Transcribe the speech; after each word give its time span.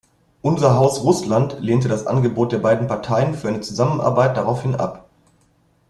Unser 0.41 0.77
Haus 0.79 1.01
Russland 1.03 1.57
lehnte 1.59 1.87
das 1.87 2.07
Angebot 2.07 2.51
der 2.53 2.57
beiden 2.57 2.87
Parteien 2.87 3.35
für 3.35 3.49
eine 3.49 3.61
Zusammenarbeit 3.61 4.35
daraufhin 4.35 4.73
ab. 4.73 5.07